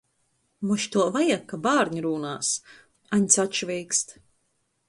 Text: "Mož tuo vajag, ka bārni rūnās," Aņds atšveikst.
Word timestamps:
"Mož 0.69 0.85
tuo 0.95 1.05
vajag, 1.17 1.43
ka 1.51 1.59
bārni 1.67 2.03
rūnās," 2.07 2.51
Aņds 3.19 3.39
atšveikst. 3.45 4.19